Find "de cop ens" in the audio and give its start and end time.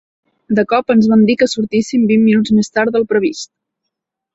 0.59-1.11